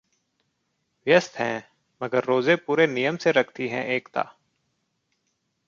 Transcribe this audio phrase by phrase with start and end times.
[1.07, 1.63] व्यस्त हैं,
[2.01, 4.23] मगर रोजे पूरी नियम से रखती हैं एकता